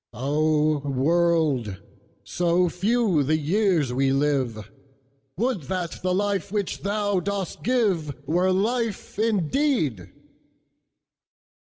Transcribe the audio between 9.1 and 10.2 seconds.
indeed!